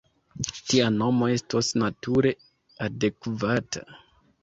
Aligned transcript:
Tia 0.69 0.87
nomo 0.95 1.27
estos 1.35 1.71
nature 1.83 2.35
adekvata. 2.89 3.89